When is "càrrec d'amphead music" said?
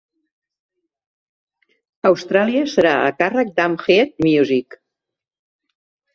3.21-4.81